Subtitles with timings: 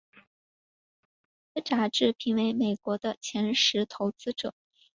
[0.03, 0.27] 被福
[1.53, 4.55] 布斯杂志评选为美国前十投资者。